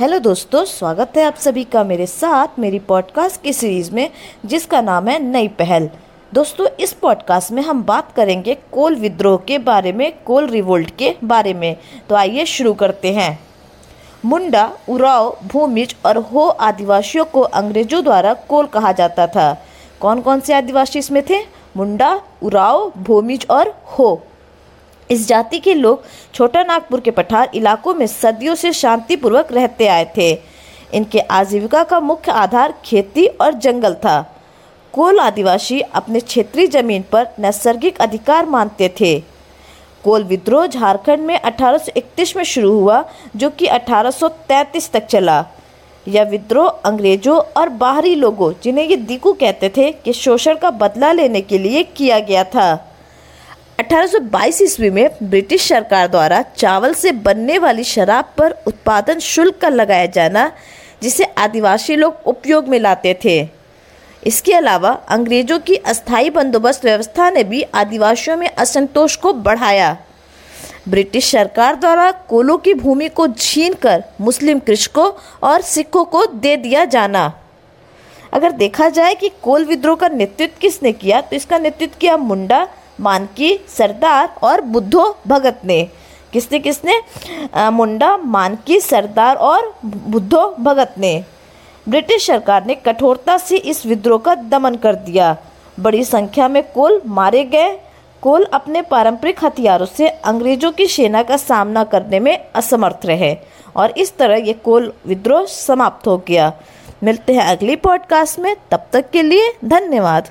[0.00, 4.10] Hello दोस्तों, स्वागत है आप सभी का मेरे साथ मेरी पॉडकास्ट की सीरीज़ में,
[4.46, 5.90] जिसका नाम है नई पहल।
[6.34, 11.16] दोस्तों, इस पॉडकास्ट में हम बात करेंगे कोल विद्रोह के बारे में, कोल रिवोल्ट के
[11.24, 11.76] बारे में।
[12.08, 13.40] तो आइए शुरू करते हैं।
[14.24, 19.62] मुंडा, उराव, भूमिज और हो आदिवासियों को अंग्रेज़ों द्वारा कोल कहा जाता था।
[20.00, 21.38] कौन कौन से आदिवासी इसमें थे?
[21.76, 24.22] मुंडा, उराव, भूमिज और हो।
[25.10, 26.04] इस जाति के लोग
[26.34, 30.38] छोटा नागपुर के पठार इलाकों में सदियों से शांतिपूर्वक रहते आए थे।
[30.94, 34.34] इनके आजीविका का मुख्य आधार खेती और जंगल था।
[34.92, 39.20] कोल आदिवासी अपने क्षेत्रीय ज़मीन पर नैसर्गिक अधिकार मानते थे।
[40.04, 43.04] कोल विद्रोह झारखंड में 1831 में शुरू हुआ,
[43.36, 45.46] जो कि 1833 तक चला।
[46.08, 51.12] यह विद्रोह अंग्रेज़ों और बाहरी लोगों, जिन्हें ये दीकू कहते थे, कि शोषण का बदला
[51.12, 52.87] लेने के लिए किया गया था।
[53.78, 59.68] 1822 ईस्वी में ब्रिटिश सरकार द्वारा चावल से बनने वाली शराब पर उत्पादन शुल्क का
[59.68, 60.50] लगाया जाना,
[61.02, 63.48] जिसे आदिवासी लोग उपयोग में लाते थे।
[64.26, 69.96] इसके अलावा, अंग्रेज़ों की अस्थायी बंदोबस्त व्यवस्था ने भी आदिवासियों में असंतोष को बढ़ाया।
[70.88, 75.10] ब्रिटिश सरकार द्वारा कोलों की भूमि को छीन कर मुस्लिम कृषकों
[75.42, 77.32] और सिखों को दे दिया जाना।
[78.32, 82.66] अगर देखा जाए कि कोल विद्रोह का नेतृत्व किसने किया तो इसका नेतृत्व किया मुंडा
[83.00, 85.88] मानकी, सरदार और बुद्धो भगत ने।
[86.32, 87.00] किसने किसने?
[87.70, 91.24] मुंडा, मानकी, सरदार और बुद्धो भगत ने।
[91.88, 95.36] ब्रिटिश सरकार ने कठोरता से इस विद्रोह का दमन कर दिया।
[95.80, 97.78] बड़ी संख्या में कोल मारे गए।
[98.22, 103.36] कोल अपने पारंपरिक हथियारों से अंग्रेज़ों की सेना का सामना करने में असमर्थ रहे
[103.76, 106.52] और इस तरह ये कोल विद्रोह समाप्त हो गया।
[107.02, 110.28] मिलते हैं अगली पॉडकास्ट में। तब तक के लिए धन्यवाद।